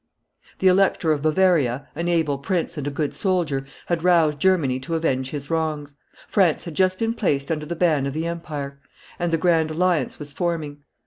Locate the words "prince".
2.39-2.75